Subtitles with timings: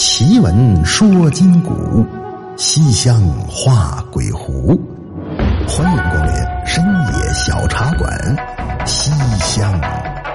[0.00, 1.74] 奇闻说今古，
[2.56, 4.68] 西厢画鬼狐。
[5.68, 6.32] 欢迎光临
[6.66, 8.10] 深夜小茶馆，
[8.86, 9.10] 《西
[9.40, 9.78] 厢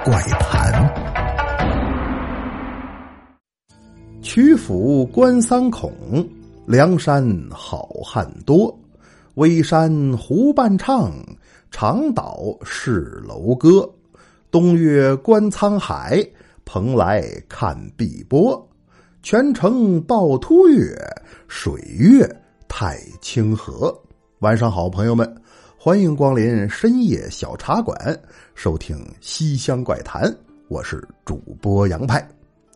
[0.03, 0.71] 怪谈》。
[4.21, 5.91] 曲阜关三孔，
[6.67, 8.71] 梁山好汉多。
[9.33, 11.11] 微山湖伴唱，
[11.71, 13.89] 长岛是楼歌。
[14.51, 16.23] 东岳观沧海，
[16.65, 18.63] 蓬莱看碧波。
[19.25, 20.95] 全城趵突月，
[21.47, 22.29] 水月
[22.67, 23.91] 太清河。
[24.37, 25.35] 晚上好，朋友们，
[25.79, 27.97] 欢迎光临深夜小茶馆，
[28.53, 30.31] 收听《西厢怪谈》，
[30.67, 32.23] 我是主播杨派。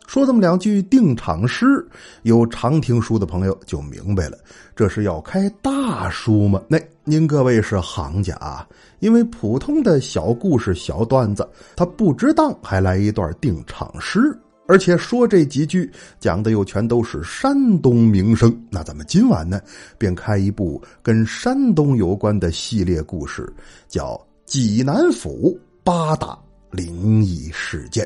[0.07, 1.88] 说这么两句定场诗，
[2.23, 4.35] 有常听书的朋友就明白了，
[4.76, 6.59] 这是要开大书吗？
[6.68, 8.68] 那您各位是行家啊，
[9.02, 14.35] 因为普通的小故事、小段子，他不值当还来一段定场诗，
[14.69, 18.55] 而且说这几句讲的又全都是山东名声。
[18.70, 19.59] 那咱们今晚呢，
[19.98, 23.51] 便开一部跟山东有关的系列故事，
[23.87, 24.13] 叫
[24.45, 26.37] 《济南府八大
[26.70, 28.05] 灵异事件》。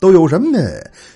[0.00, 0.58] 都有什么呢？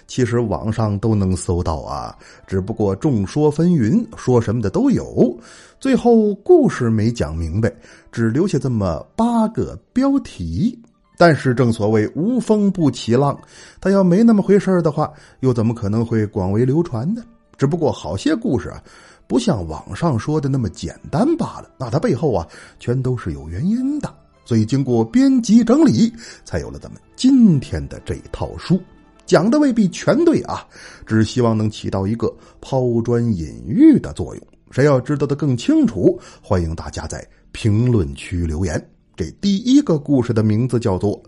[0.07, 5.37] 其实网上都能搜到啊，只不过众说纷纭，说什么的都有。
[5.81, 7.73] 最后故事没讲明白，
[8.13, 10.79] 只留下这么八个标题。
[11.17, 13.39] 但是正所谓无风不起浪，
[13.81, 17.23] 他要没那么回事的话，又怎么可能会广为流传呢？
[17.57, 18.83] 只不过好些故事啊，
[19.27, 21.71] 不像网上说的那么简单罢了。
[21.79, 22.47] 那它背后啊，
[22.81, 24.13] 全都是有原因的。
[24.45, 26.13] 所以，经过编辑整理，
[26.45, 28.79] 才有了咱们今天的这套书。
[29.25, 30.67] 讲的未必全对啊，
[31.07, 34.47] 只希望能起到一个抛砖引玉的作用。
[34.71, 38.94] 谁要知道的更清楚，欢迎大家在评论区留言。
[39.17, 41.13] 这第一个故事的名字叫做《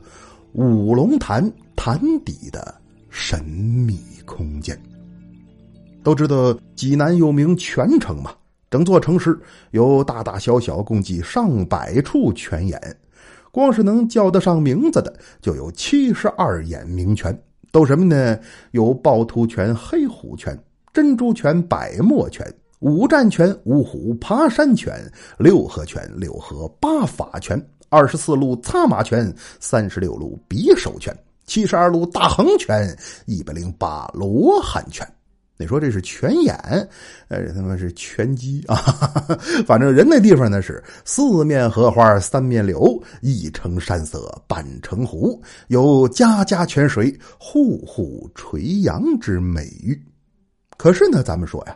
[0.53, 2.75] 五龙潭潭底的
[3.09, 4.77] 神秘空间》。
[6.03, 8.33] 都知道济南又名泉城嘛，
[8.71, 9.39] 整座城市
[9.71, 12.81] 有大大小小共计上百处泉眼。
[13.53, 17.37] 光是能叫得上名字的，就有七十二眼名泉，
[17.73, 18.39] 都什么呢？
[18.73, 20.59] 有趵突泉、黑虎泉、
[20.93, 22.47] 珍珠泉、百墨泉、
[22.81, 27.59] 五战泉、五虎爬山泉、六合泉、六合八法泉、
[27.97, 35.11] 二十四路擦马泉、三十六路匕首泉、七十二路大横泉、一百零八罗汉泉。
[35.57, 36.55] 你说这是泉眼，
[37.29, 38.77] 呃，他妈是拳击啊！
[39.67, 49.99] 反正人那地方呢是四面荷花三面柳，一城山色半城湖，有家家泉水，户户垂杨之美誉。
[50.77, 51.75] 可是呢，咱们说呀，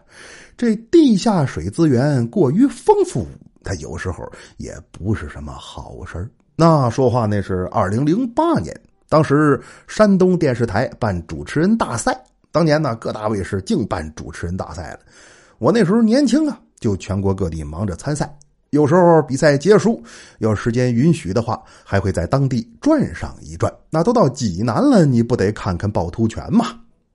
[0.58, 3.26] 这地下水资源过于丰富，
[3.62, 8.78] 他有时候也不是什么好事那说话那是二零零八年，
[9.08, 12.18] 当时山东电视台办主持人大赛。
[12.52, 15.00] 当年呢，各大卫视净办主持人大赛了。
[15.58, 18.36] 我那时候年轻啊，就全国各地忙着参赛。
[18.70, 20.02] 有时候比赛结束，
[20.38, 23.72] 要时间允许的话，还会在当地转上一转。
[23.88, 26.66] 那都到济南了，你不得看看趵突泉吗？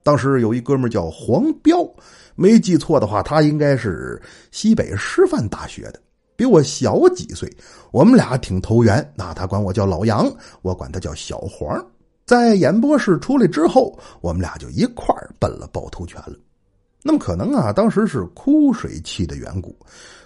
[0.03, 1.77] 当时有一哥们叫黄彪，
[2.35, 5.99] 没记错的话，他应该是西北师范大学的，
[6.35, 7.51] 比我小几岁。
[7.91, 10.29] 我们俩挺投缘，那他管我叫老杨，
[10.61, 11.85] 我管他叫小黄。
[12.25, 16.35] 在演播室出来之后，我们俩就一块儿奔了趵突泉了。
[17.03, 19.75] 那么可能啊，当时是枯水期的缘故，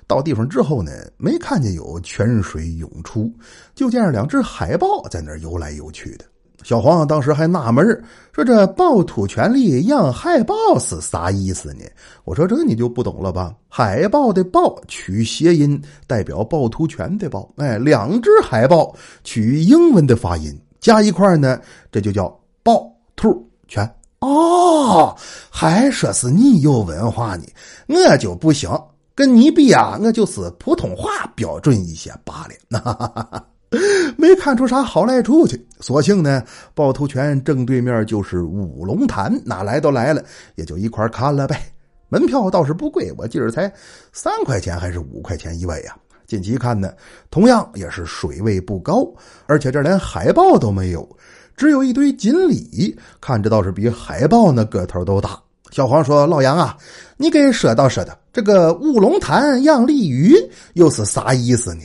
[0.07, 3.29] 到地方之后呢，没看见有泉水涌出，
[3.75, 6.23] 就见着两只海豹在那儿游来游去的。
[6.63, 7.85] 小黄当时还纳闷
[8.33, 11.83] 说：“这趵突泉里养海豹是啥意思呢？”
[12.25, 13.53] 我说：“这你就不懂了吧？
[13.67, 17.49] 海豹的豹取谐音，代表趵突泉的豹。
[17.57, 18.93] 哎，两只海豹
[19.23, 21.59] 取英文的发音。”加一块呢，
[21.91, 22.25] 这就叫
[22.63, 25.13] 趵突泉哦。
[25.49, 27.43] 还说是你有文化呢，
[27.87, 28.69] 我就不行，
[29.13, 32.79] 跟你比啊，我就是普通话标准一些罢了。
[32.79, 33.45] 哈哈哈哈
[34.17, 36.43] 没看出啥好来处去，索性呢，
[36.75, 40.23] 趵突泉正对面就是五龙潭，哪来都来了，
[40.55, 41.61] 也就一块看了呗。
[42.09, 43.71] 门票倒是不贵，我记着才
[44.11, 45.95] 三块钱还是五块钱一位呀。
[46.25, 46.91] 近期看呢，
[47.29, 49.07] 同样也是水位不高，
[49.45, 51.07] 而且这连海豹都没有，
[51.55, 55.39] 只有一堆锦鲤，看着倒是比海豹那个头都大。
[55.69, 56.75] 小黄说：“老杨啊，
[57.17, 60.35] 你给说道说道，这个五龙潭养鲤鱼
[60.73, 61.81] 又是啥意思呢？”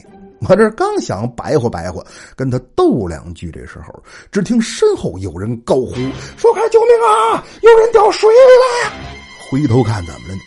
[0.49, 2.05] 我这刚想白活白活，
[2.37, 5.94] 跟他斗两句，这时候只听身后有人高呼
[6.37, 7.44] ：“说快救命啊！
[7.62, 8.37] 有人掉水里
[8.87, 8.93] 了！”
[9.50, 10.41] 回头看，怎么了呢？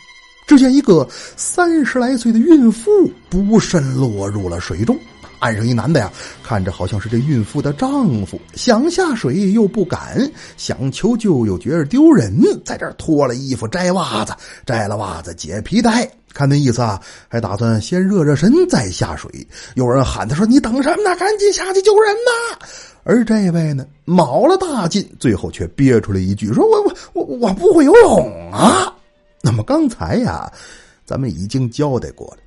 [0.46, 2.90] 只见一个三十来岁的孕妇
[3.28, 4.98] 不慎落入了水中，
[5.38, 6.12] 岸上一男的呀，
[6.42, 14.34] 看着好像是这孕妇的丈夫，想下水又不敢，想求救又觉着丢人，在这脱了衣服摘袜子，
[14.66, 19.30] 摘了袜子解皮带，看那意思啊，还打算先热热身再下水。
[19.74, 21.16] 有人喊他说：“你等什么呢？
[21.16, 22.66] 赶紧下去救人呐！”
[23.04, 26.82] 而这位呢，卯了大劲，最后却憋出了一句：“说我
[27.14, 28.92] 我我我不会游泳啊！”
[29.40, 30.50] 那么刚才呀，
[31.06, 32.38] 咱们已经交代过了。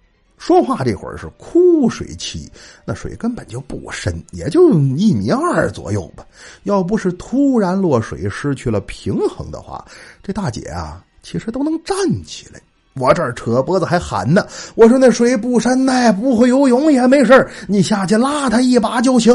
[0.42, 2.52] 说话这会儿是枯水期，
[2.84, 6.26] 那水根本就不深，也就一米二左右吧。
[6.64, 9.86] 要不是突然落水失去了平衡的话，
[10.24, 11.96] 这大姐啊，其实都能站
[12.26, 12.60] 起来。
[12.96, 19.32] 我这儿扯脖子还喊呢，我说那水不深呢，不会游泳也没事你下去拉他一把就行。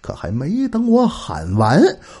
[0.00, 1.78] 可还没等我喊完，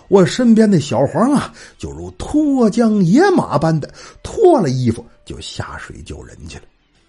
[0.08, 3.90] 我身边的小黄啊，就如脱缰野马般的
[4.22, 6.64] 脱了衣服就下水救人去了。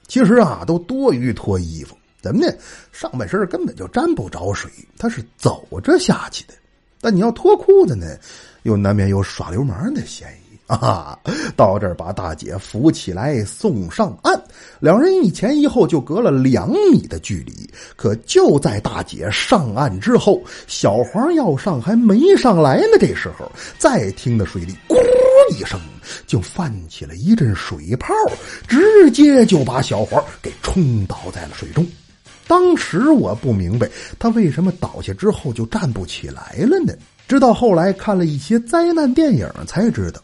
[0.10, 2.52] 其实啊，都多余脱衣服，怎么呢？
[2.92, 6.54] 上半身根本就沾不着水，他是走着下去的。
[7.00, 8.18] 但你要脱裤子呢，
[8.64, 11.18] 又难免有耍流氓的嫌疑啊！
[11.56, 14.40] 到这儿把大姐扶起来送上岸，
[14.80, 17.70] 两人一前一后就隔了两米的距离。
[17.96, 24.96] 可就在大姐上岸之后，小黄要上还没上来呢，这时候再听那水里咕
[25.52, 25.80] 一声。
[26.26, 28.12] 就泛起了一阵水泡，
[28.68, 31.86] 直接就把小黄给冲倒在了水中。
[32.48, 33.88] 当时我不明白
[34.18, 36.94] 他为什么倒下之后就站不起来了呢？
[37.28, 40.20] 直到后来看了一些灾难电影才知道，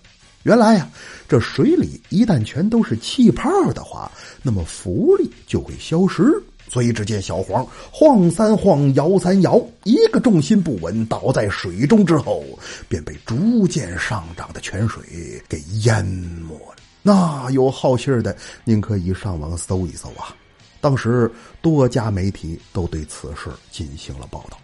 [0.45, 0.88] 原来呀，
[1.27, 4.12] 这水里一旦全都是气泡的话，
[4.44, 6.24] 那么浮力就会消失。
[6.69, 12.44] 所以，只见小黄晃三晃，摇三摇，一个重心不稳，倒在水中之后，
[12.88, 15.03] 便被逐渐上涨的泉水
[15.50, 16.75] 给淹没了。
[17.01, 20.36] 那有好信儿的，您可以上网搜一搜啊。
[20.80, 24.57] 当时多家媒体都对此事进行了报道。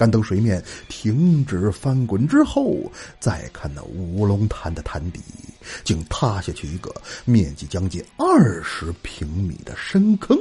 [0.00, 5.20] 干等水面停止翻滚之后，再看那乌龙潭的潭底，
[5.84, 6.90] 竟塌下去一个
[7.26, 10.38] 面积将近二十平米的深坑。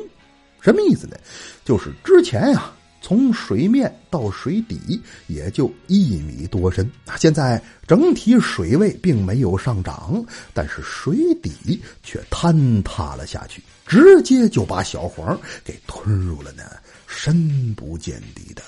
[0.61, 1.17] 什么意思呢？
[1.65, 2.71] 就是之前呀，
[3.01, 10.23] 从水面到水底也就一米多深，现在整体水位并没有上涨，
[10.53, 16.63] 但是水底却坍塌了下去，直接就把小黄给吞入了那
[17.07, 18.63] 深不见底的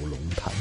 [0.00, 0.52] 乌龙潭。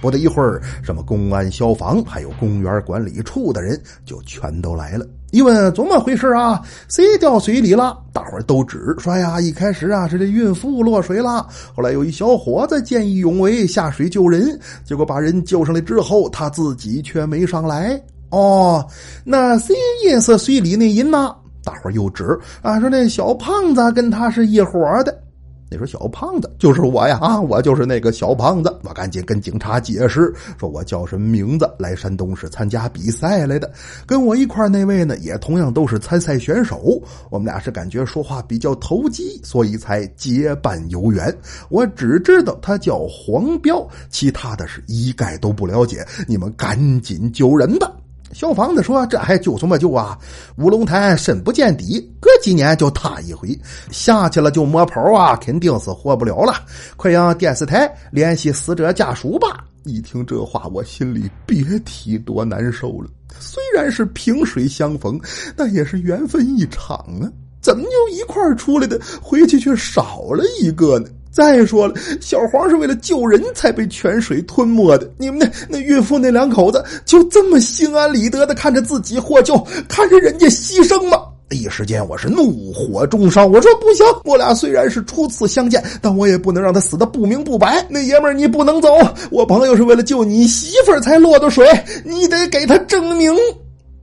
[0.00, 5.04] 不得一会儿，什么公安、消防，还有公园管理处的人就全都来了。
[5.32, 6.62] 一问怎么回事啊？
[6.88, 7.98] 谁掉水里了？
[8.12, 11.44] 大伙都指说呀，一开始啊是这孕妇落水了，
[11.76, 18.00] 后来有一小伙子见义勇为下水救人，结果把人救上来之后，他自己却没上来。
[18.30, 18.86] 哦，
[19.24, 19.74] 那谁
[20.04, 21.34] 淹死水里那人呢？
[21.64, 25.22] 大伙又指啊说那小胖子跟他是一伙的。
[25.70, 28.74] 你说小胖子就是我呀啊，我就是那个小胖子。
[28.82, 33.70] 我赶紧跟警察解释，说我叫什么名字，来山东是参加比赛来的。
[34.06, 37.00] 跟我一块那位呢，也同样都是参赛选手。
[37.28, 41.36] 我们俩是感觉说话比较投机，所以才结伴游园。
[41.68, 46.06] 我只知道他叫黄彪，其他的是一概都不了解。
[46.26, 47.92] 你们赶紧救人吧。
[48.32, 50.18] 消防的说：“这还救什么救啊？
[50.58, 53.58] 乌龙潭深不见底，隔几年就塌一回，
[53.90, 56.54] 下去了就没跑啊，肯定是活不了了。
[56.96, 63.08] 快让电视台联系死者家属吧。”一听这话，我心里别提多难受了。
[63.38, 65.18] 虽然是萍水相逢，
[65.56, 67.30] 但也是缘分一场啊！
[67.60, 71.08] 怎么就一块出来的，回去却少了一个呢？
[71.38, 75.08] 再说了，小黄是为了救人才被泉水吞没的。
[75.18, 79.56] 你们那那孕妇那两口子就这么心安理得的看着自己获救，
[79.88, 81.16] 看着人家牺牲吗？
[81.50, 83.46] 一时间我是怒火中烧。
[83.46, 87.86] 我说不行，我俩虽然是初次相见，但我也不能让他死的不明不白。
[87.88, 88.88] 那爷们儿，你不能走。
[89.30, 91.64] 我朋友是为了救你媳妇儿才落的水，
[92.04, 93.32] 你得给他证明。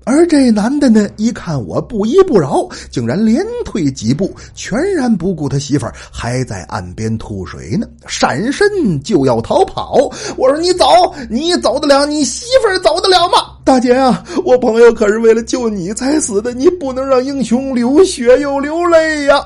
[0.06, 9.96] 而这男的呢，一看我不依不饶，竟然连退几步，全然不顾他媳妇儿还在岸边吐水呢，闪身就要逃跑。
[10.38, 10.86] 我说：“你走，
[11.28, 12.06] 你走得了？
[12.06, 19.44] 你媳妇儿走得了吗？”大姐啊，我朋友可是为了救你才死的，你不能让英雄流血又流泪呀。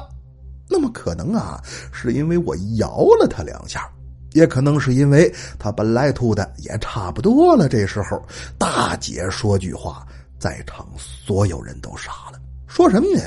[0.69, 1.57] 那么可能啊，
[1.93, 3.89] 是因为我摇了他两下，
[4.33, 7.69] 也可能是因为他本来吐的也差不多了。
[7.69, 8.21] 这时候，
[8.57, 10.05] 大姐说句话。
[10.39, 13.21] 在场所有人都傻了，说什么呢？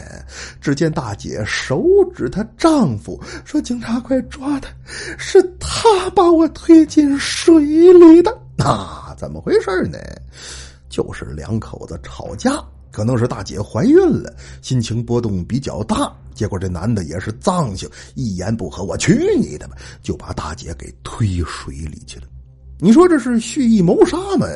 [0.61, 4.71] 只见大姐手指她丈夫，说：“警察快抓他，
[5.19, 8.37] 是他把我推进水里的。
[8.57, 9.99] ”那怎么回事呢？
[10.89, 16.13] 就是两口子吵架，可能是大姐怀孕了，心情波动比较大。
[16.35, 22.27] 结果这男的也是脏性，一言不合，我去你的吧，就把大姐给推水里去了。
[22.85, 24.47] 你说这是蓄意谋杀吗？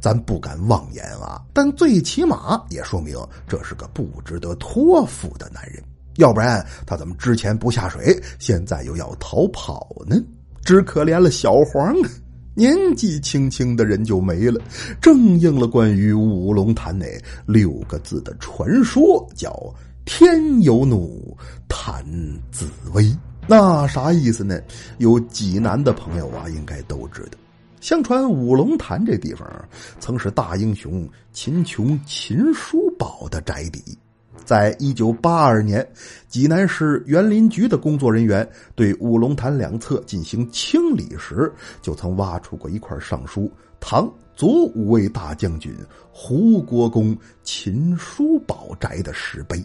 [0.00, 3.16] 咱不敢妄言啊，但最起码也说明
[3.46, 5.80] 这是个不值得托付的男人。
[6.16, 10.16] 要不然他怎么之前不下水，现在又要逃跑呢？
[10.64, 12.10] 只可怜了小黄啊，
[12.56, 14.60] 年纪轻轻的人就没了，
[15.00, 17.06] 正应了关于五龙潭那
[17.46, 19.72] 六个字的传说，叫
[20.04, 21.38] “天有怒，
[21.68, 22.04] 潭
[22.50, 23.16] 自危”。
[23.46, 24.60] 那啥意思呢？
[24.98, 27.38] 有济南的朋友啊，应该都知道。
[27.86, 29.48] 相传五龙潭这地方
[30.00, 33.80] 曾是大英雄秦琼、秦叔宝的宅邸。
[34.44, 35.88] 在一九八二年，
[36.26, 45.72] 济南市园林局的工作人员对五龙潭两侧进行清理时，就曾挖出过一块上书“唐左五位大将军
[46.10, 49.64] 胡国公秦叔宝宅”的石碑。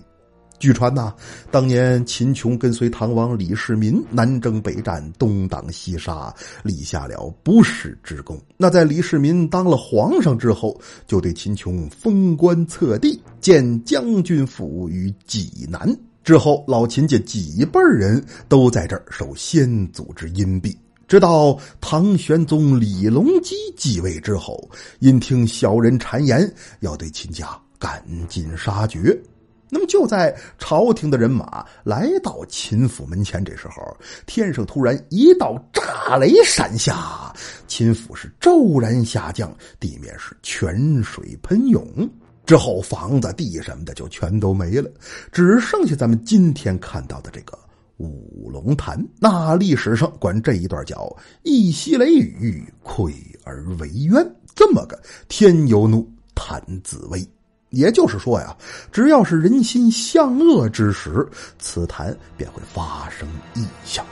[0.62, 1.12] 据传呐，
[1.50, 8.39] 当年秦琼跟随唐王李世民南征北战，东挡西杀，立下了不世之功。
[8.58, 15.98] 那在李世民当了皇上之后，就对秦琼封官册地，建将军府于济南。
[16.24, 20.77] 之后，老秦家几辈人都在这儿受先祖之荫庇。
[21.08, 27.50] 直到唐玄宗李隆基继位之后，因听小人谗言，要对秦家
[27.80, 29.20] 赶尽杀绝。
[29.74, 33.75] 那么就在朝廷的人马来到秦府门前，这时候
[34.25, 37.34] 天上突然一道炸雷闪下，
[37.68, 41.88] 秦府是骤然下降，地面是泉水喷涌，
[42.46, 44.92] 之后房子地什么的就全都没了，
[45.32, 47.58] 只剩下咱们今天看到的这个
[47.96, 49.01] 五龙潭。
[49.20, 53.13] 那历史上管这一段叫“一夕雷雨，溃
[53.46, 57.25] 而为渊”，这么个天有怒，潭自危。
[57.72, 58.56] 也就是说呀，
[58.92, 64.06] 只要是人心向恶之时，此坛便会发生异象。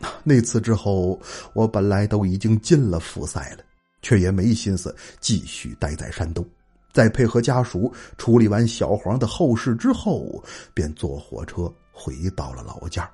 [0.24, 1.20] 那次之后，
[1.52, 3.64] 我本来都已经进了复赛了，
[4.02, 6.44] 却也没心思继续待在山东。
[6.92, 13.10] 在配合家属处理完小黄的后事之后，便坐火车回到了老家。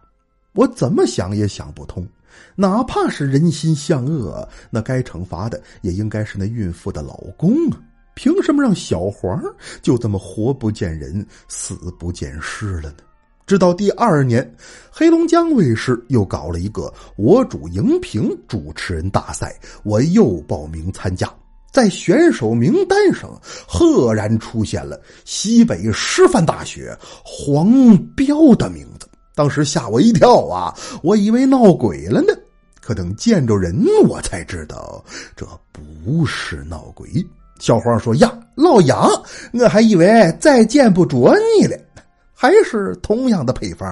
[0.52, 2.06] 我怎么想也想不通，
[2.54, 7.80] 哪怕是人心向恶，那该惩罚的也应该是那孕妇的老公啊。
[8.14, 9.42] 凭什么让小黄
[9.80, 12.96] 就这么活不见人、死不见尸了呢？
[13.44, 14.54] 直到第二年，
[14.90, 21.28] 黑龙江卫视又搞了一个“我主荧屏主持人大赛”，我又报名参加。
[21.72, 23.30] 在选手名单上，
[23.66, 29.08] 赫然出现了西北师范大学黄彪的名字。
[29.34, 30.74] 当时吓我一跳啊！
[31.02, 32.28] 我以为闹鬼了呢。
[32.80, 35.02] 可等见着人，我才知道
[35.34, 37.08] 这不是闹鬼。
[37.62, 39.08] 小黄说：“呀，老杨，
[39.52, 41.78] 我还以为再见不着你了。
[42.34, 43.88] 还是同样的配方，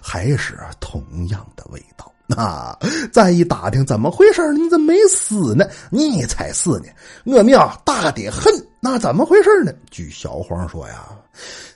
[0.00, 2.10] 还是同样的味道。
[2.26, 2.74] 那
[3.12, 5.68] 再一打听，怎么回事你怎么没死呢？
[5.90, 6.86] 你才死呢！
[7.24, 8.50] 我命大得很。
[8.80, 9.72] 那怎么回事呢？
[9.90, 11.10] 据小黄说呀，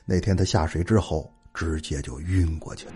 [0.06, 2.94] 那天他下水之后，直接就晕过去了。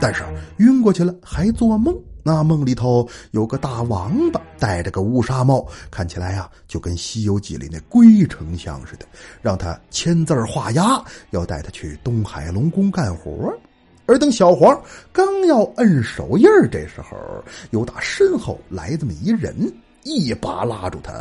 [0.00, 0.22] 但是
[0.58, 1.92] 晕过去了，还做梦。”
[2.26, 9.04] 那梦里头有个大王八，戴着个乌纱帽，看起来呀就跟《西游记》里那龟丞相似的，
[9.42, 13.52] 让他签字画押，要带他去东海龙宫干活。
[14.06, 17.16] 而等小黄刚要摁手印这时候，
[17.72, 19.54] 有打身后来这么一人，
[20.02, 21.12] 一把拉住他，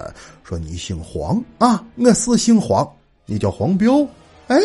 [0.43, 1.83] 说：“你姓黄啊？
[1.97, 2.89] 我是姓黄，
[3.25, 4.07] 你叫黄彪。
[4.47, 4.57] 哎，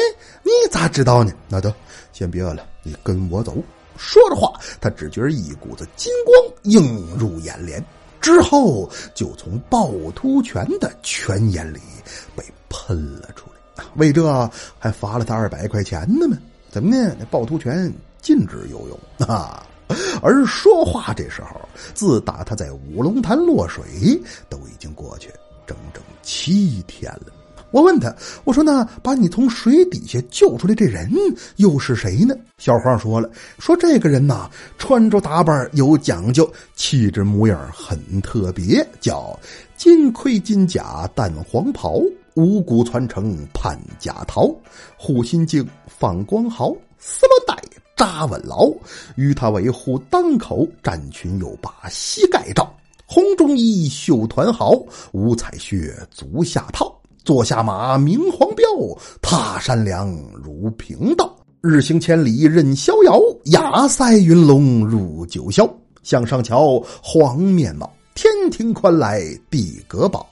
[0.44, 1.32] 你咋知道呢？
[1.48, 1.74] 那得
[2.12, 3.56] 先别了，你跟我走。”
[3.98, 7.84] 说着话，他只觉一股子金光映入眼帘，
[8.20, 11.80] 之后就从趵突泉的泉眼里
[12.36, 13.84] 被喷了出来。
[13.96, 16.38] 为这还罚了他二百块钱呢嘛？
[16.70, 17.16] 怎么呢？
[17.18, 19.66] 那趵突泉禁止游泳啊！
[20.22, 21.60] 而说话这时候，
[21.94, 23.84] 自打他在五龙潭落水，
[24.48, 25.28] 都已经过去
[25.66, 27.32] 整整七天了。
[27.70, 31.10] 我问他：“我说那把你从水底下救出来这人
[31.56, 34.48] 又是谁呢？”小黄说了：“说这个人呐，
[34.78, 39.38] 穿着打扮有讲究，气质模样很特别，叫
[39.76, 42.00] 金盔金甲淡黄袍，
[42.34, 44.50] 五谷传承盼甲桃，
[44.96, 47.62] 护心镜放光毫，丝罗带
[47.96, 48.72] 扎稳牢，
[49.16, 52.74] 与他为护当口，战裙又把膝盖罩，
[53.06, 54.72] 红中衣绣团毫，
[55.12, 56.92] 五彩靴足下套。”
[57.28, 58.64] 坐下马，明黄标；
[59.20, 60.10] 踏山梁，
[60.42, 61.36] 如平道。
[61.60, 63.20] 日行千里任逍遥，
[63.52, 65.70] 压塞云龙入九霄。
[66.02, 70.26] 向上瞧，黄面貌，天庭宽来地阁宝。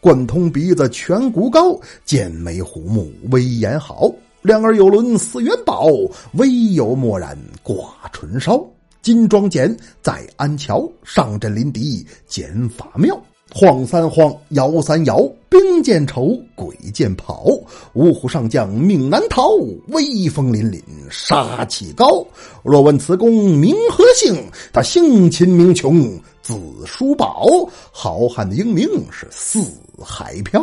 [0.00, 4.10] 贯通鼻子颧骨高，剑眉虎目威严好。
[4.40, 5.90] 两耳有轮似元宝，
[6.32, 8.66] 微有墨染挂唇梢。
[9.02, 13.22] 金装剑在安桥，上阵临敌剑法妙。
[13.50, 17.46] 晃三晃，摇三摇，兵见愁，鬼见跑。
[17.94, 19.48] 五虎上将命难逃，
[19.88, 22.24] 威风凛凛杀气高。
[22.62, 24.36] 若问此公名何姓？
[24.72, 27.46] 他姓秦名琼，字叔宝。
[27.90, 29.60] 好汉的英名是四
[30.04, 30.62] 海飘。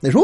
[0.00, 0.22] 你说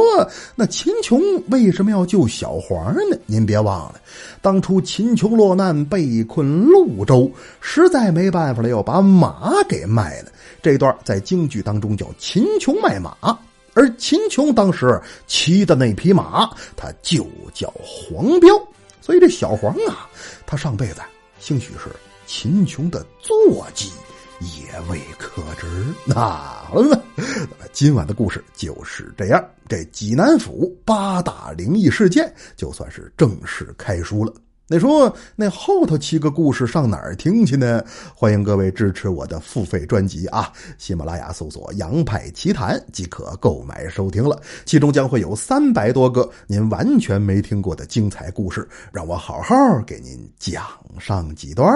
[0.55, 3.17] 那秦琼为什么要救小黄呢？
[3.27, 4.01] 您别忘了，
[4.41, 7.29] 当初秦琼落难被困潞州，
[7.61, 10.31] 实在没办法了，要把马给卖了。
[10.63, 13.17] 这段在京剧当中叫秦琼卖马，
[13.73, 18.51] 而秦琼当时骑的那匹马，他就叫黄彪。
[19.01, 20.09] 所以这小黄啊，
[20.47, 21.01] 他上辈子
[21.41, 21.91] 兴许是
[22.27, 23.91] 秦琼的坐骑。
[24.41, 25.67] 也未可知。
[26.05, 27.03] 那好了，
[27.73, 29.45] 今晚的故事就是这样。
[29.69, 34.33] 这济南府八大灵异事件，就算是正式开书了。
[34.67, 37.85] 你说那后头七个故事上哪儿听去呢？
[38.15, 40.51] 欢迎各位支持我的付费专辑啊！
[40.79, 44.41] 喜马拉雅搜索“杨派奇谈”即可购买收听了。
[44.65, 49.55] 其中将会有三百多个您完全没听过的精彩故事，让我好好
[49.87, 50.65] 给您讲
[50.99, 51.67] 上几段。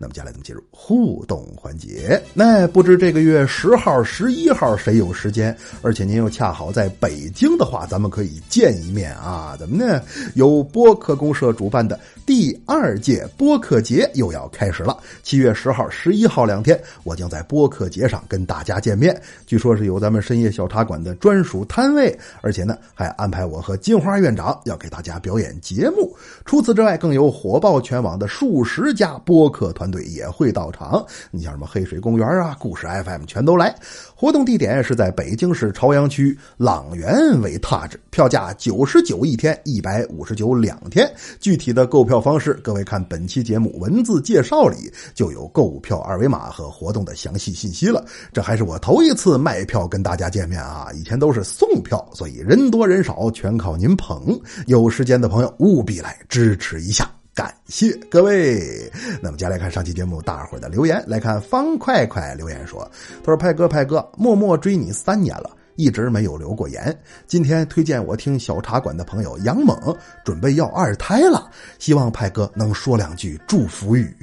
[0.00, 2.20] 那么接下来咱们进入互动环节。
[2.34, 5.56] 那不知这个月十号、十一号谁有时间？
[5.80, 9.56] 而且您又恰好在北京的话，咱们可以见一面啊？
[9.60, 10.02] 怎么呢？
[10.34, 12.00] 由播客公社主办的。
[12.34, 19.20] 第二届播客节又要开始了，七月十号、十一号两天，我将在播客节上跟大家见面。
[19.46, 26.10] 据说是有咱们深夜小茶馆的专属摊位，而且呢，还安排我和金花院长要给大家表演节目。
[26.46, 31.04] 除此之外，更有火爆全网的数十家播客团队也会到场。
[31.30, 33.74] 你像什么黑水公园啊、故事 FM 全都来。
[34.14, 41.06] 活动地点是在北京市朝阳区朗园为踏址，票价九十九一天，一百五十九两天。
[41.38, 42.21] 具体的购票。
[42.22, 48.04] 方式，各位看本期节目文字介绍里就有购票二维码和活动的详细信息了。
[48.32, 54.40] 这还是我头一次卖票跟大家见面啊，以前都是送票，所以人多人少全靠您捧。
[54.66, 58.90] 有时间的朋友务必来支持一下，感谢各位。
[59.20, 62.88] 那么接下来看上期节目大伙的留言，来看方快快留言说
[63.22, 66.96] ：“他说派哥派哥，默默追你三年了。”一直没有留过言。
[67.26, 69.76] 今天推荐我听小茶馆的朋友杨猛
[70.24, 74.14] 准备要二胎了，希望派哥能说两句祝福语。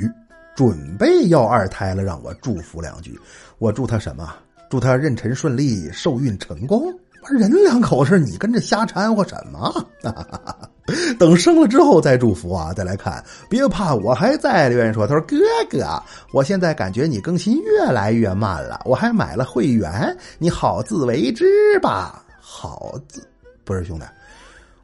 [0.55, 3.17] 准备要二胎了，让我祝福两句。
[3.59, 4.33] 我祝他什么？
[4.69, 6.93] 祝他妊娠顺利，受孕成功。
[7.29, 9.73] 人两口子，你跟着瞎掺和什么？
[11.19, 12.73] 等生了之后再祝福啊！
[12.73, 14.69] 再来看，别怕，我还在。
[14.69, 15.37] 留言说：“他说哥
[15.69, 21.45] 哥，我现在感觉你更新越来越慢了，我还买了会员，你好自为之
[21.81, 23.21] 吧。”好自
[23.63, 24.05] 不是兄弟，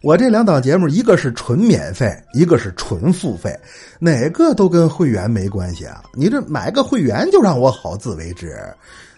[0.02, 3.58] 我这两档节目，一个是纯免费，一个是纯付费，
[4.00, 6.04] 哪个都跟会员没关系啊！
[6.14, 8.56] 你这买个会员就让我好自为之，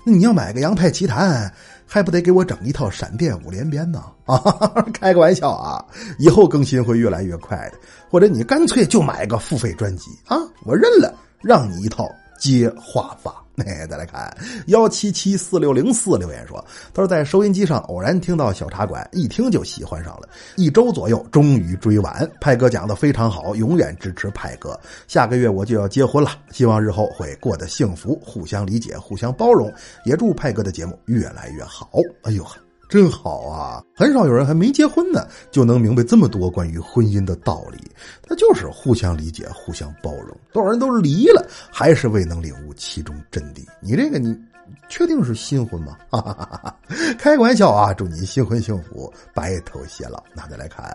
[0.05, 1.45] 那你要买个《杨派奇谈》。
[1.87, 4.03] 还不得给我整一套闪电五连鞭呢？
[4.25, 4.37] 啊，
[4.93, 5.83] 开个玩笑啊！
[6.19, 7.77] 以后更新会越来越快的，
[8.09, 12.05] 或者你干脆就买个付费专辑啊，我认了，让你一套
[12.37, 13.41] 接话法。
[13.65, 14.31] 哎，再来看
[14.67, 22.29] 幺七七四六零四留言说，他说在收音机上偶然听到小茶馆，一听就喜欢上了，一周左右终于追完。
[22.39, 24.79] 派哥讲的非常好，永远支持派哥。
[25.07, 29.73] 下个月我就要结婚了，希望日后会过得幸福，互相理解，互相包容，
[30.05, 31.89] 也祝派哥的节目越来越好。
[32.21, 32.45] 哎呦。
[32.89, 33.83] 真好啊！
[33.95, 37.79] 很少有人还没结婚呢，就能明白这么多关于婚姻的道理。
[38.27, 40.37] 那就是互相理解、互相包容。
[40.53, 43.65] 多少人都离了，还是未能领悟其中真谛。
[43.81, 44.37] 你这个，你
[44.87, 45.97] 确定是新婚吗？
[46.09, 46.75] 哈哈哈哈
[47.17, 47.93] 开个玩笑啊！
[47.93, 50.23] 祝你新婚幸福，白头偕老。
[50.33, 50.85] 那再来看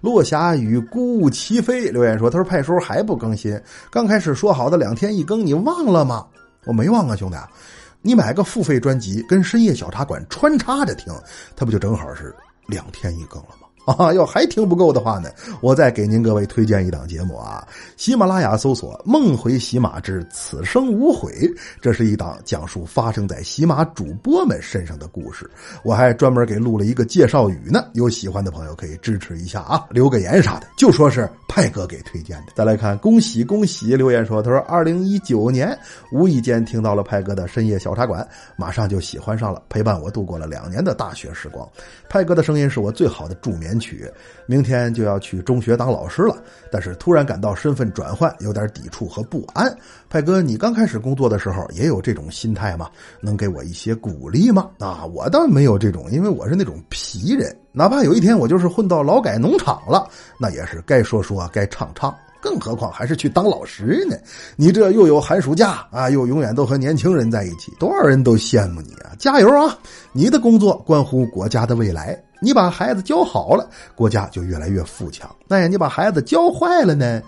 [0.00, 3.60] 落霞与孤鹜齐飞留言说：“他说派叔还不更新，
[3.90, 6.26] 刚开始说好的两天一更，你忘了吗？
[6.64, 7.36] 我没忘啊，兄弟。”
[8.02, 11.14] 你买个付费专辑，跟深夜小茶馆穿插着听，
[11.54, 12.34] 它不就正好是
[12.66, 13.61] 两天一更了？
[13.84, 15.28] 啊，要还听不够的话呢，
[15.60, 17.66] 我再给您各位推荐一档节目啊！
[17.96, 21.32] 喜马拉雅搜索“梦回喜马之此生无悔”，
[21.82, 25.50] 这是一档讲述发生在喜马主播们身上的故事。
[25.82, 32.52] 我还专门给录了一个介绍语呢，有喜欢的朋友可以支持一下啊，留个言啥的，就说是派哥给推荐的。
[32.54, 33.96] 再来看，恭喜恭喜！
[33.96, 35.76] 留言说，他说二零一九年
[36.12, 41.68] 无意间听到了派哥的深夜小茶馆，马上就喜欢上了，陪伴我度过了两年的大学时光。
[42.08, 43.71] 派哥的声音是我最好的助眠。
[43.72, 44.10] 年曲，
[44.44, 46.36] 明天就要去中学当老师了，
[46.70, 49.74] 但是突然感到身份转换有点抵触和不安。
[50.10, 52.90] 派哥，你刚开始工作的时候也有这种心态吗？
[53.20, 54.70] 能给我一些鼓励吗？
[54.78, 60.06] 啊，我倒没有这种，因为我是那种皮人，哪怕有一天我就是混到劳改农场了，
[60.38, 62.14] 那也是该说说，该唱唱。
[62.42, 64.16] 更何况还是去当老师呢？
[64.56, 69.14] 你这又有寒暑假啊，又永远都和年轻人在一起，多少人都羡慕你啊！
[69.16, 69.78] 加油啊！
[70.12, 75.32] 你的工作关乎国家的未来，你把孩子教好了，国家就越来越富强。
[75.46, 77.22] 那呀，你把孩子教坏了呢？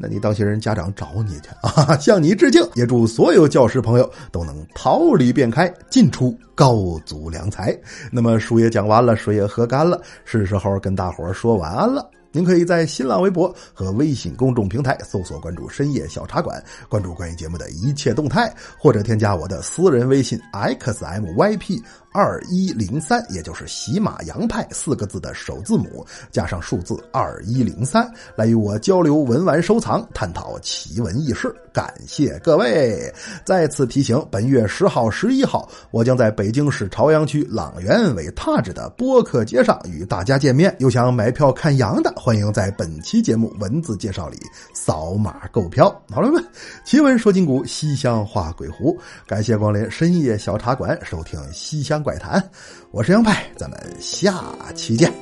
[0.00, 1.94] 那你当些人家长找你去啊！
[1.98, 7.76] 向你致敬，也祝所有教师朋友都能桃李遍开，进出高足良才。
[8.10, 12.08] 那么书也讲完了，水也喝干了，是时候跟大伙说晚安了。
[12.30, 21.82] 您可以在新浪微博和微信公众平台搜索关注“深夜小茶馆”，关注关于节目的一切动态，或者添加我的私人微信 xmyp。
[22.18, 31.54] 二一零三，也就是喜马洋派四个字的首字母加上数字二一零三，来与我交流文玩收藏，探讨奇闻异事。
[31.72, 33.14] 感谢各位！
[33.44, 40.74] 再次提醒，本月十号、十一号，我将在北京市朝阳区朗园尾踏址的播客街上与大家见面。
[40.80, 44.36] 有想买票看羊的，欢迎在本期节目文字介绍里
[44.74, 45.88] 扫码购票。
[46.10, 46.44] 好了们，
[46.84, 48.98] 奇闻说金谷，西厢画鬼狐。
[49.24, 52.02] 感谢光临深夜小茶馆，收听西厢。
[52.08, 52.42] 怪谈，
[52.90, 54.42] 我是杨派，咱们下
[54.74, 55.12] 期见。